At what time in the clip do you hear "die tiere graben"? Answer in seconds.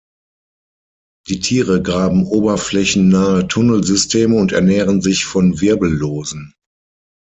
1.27-2.25